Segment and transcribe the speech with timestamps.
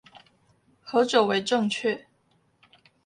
[0.81, 2.05] 何者為正確？